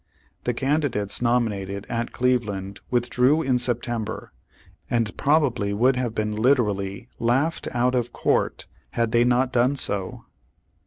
The 0.45 0.53
candidates 0.55 1.21
nominated 1.21 1.85
at 1.87 2.11
Cleve 2.11 2.43
land 2.43 2.79
withdrew 2.89 3.43
in 3.43 3.59
September, 3.59 4.33
and 4.89 5.15
probably 5.15 5.73
would 5.75 5.95
have 5.95 6.15
been 6.15 6.31
literally 6.35 7.07
laughed 7.19 7.67
out 7.71 7.93
of 7.93 8.11
court 8.11 8.65
had 8.97 9.11
they 9.11 9.23
not 9.23 9.53
done 9.53 9.75
so. 9.75 10.25